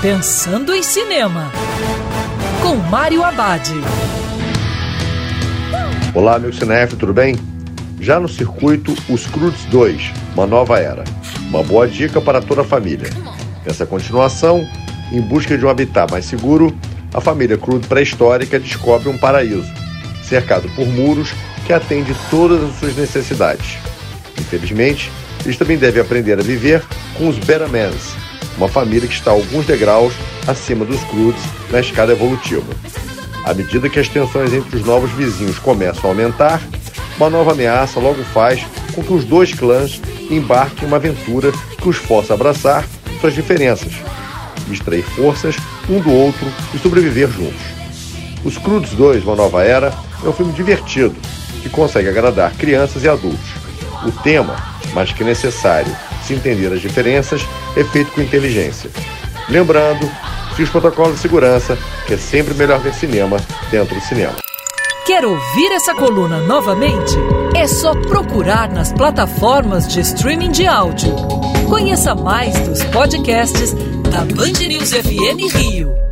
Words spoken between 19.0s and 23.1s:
um paraíso, cercado por muros que atende todas as suas